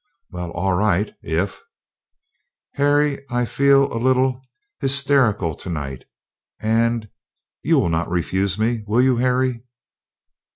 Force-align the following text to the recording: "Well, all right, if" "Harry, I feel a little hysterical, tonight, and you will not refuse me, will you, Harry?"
"Well, 0.31 0.49
all 0.53 0.73
right, 0.73 1.13
if" 1.21 1.61
"Harry, 2.77 3.23
I 3.29 3.45
feel 3.45 3.93
a 3.93 4.01
little 4.01 4.41
hysterical, 4.79 5.53
tonight, 5.53 6.05
and 6.59 7.07
you 7.61 7.77
will 7.77 7.89
not 7.89 8.09
refuse 8.09 8.57
me, 8.57 8.83
will 8.87 9.03
you, 9.03 9.17
Harry?" 9.17 9.63